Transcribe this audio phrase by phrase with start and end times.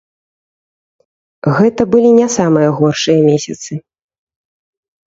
[1.59, 3.71] Гэта былі не самыя горшыя месяцы.